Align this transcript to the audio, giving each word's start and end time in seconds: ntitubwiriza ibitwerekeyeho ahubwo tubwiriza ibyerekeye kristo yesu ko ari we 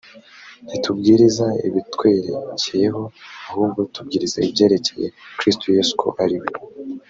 ntitubwiriza 0.65 1.45
ibitwerekeyeho 1.67 3.03
ahubwo 3.49 3.79
tubwiriza 3.93 4.37
ibyerekeye 4.47 5.07
kristo 5.39 5.65
yesu 5.75 5.93
ko 6.01 6.07
ari 6.23 6.37
we 6.41 6.47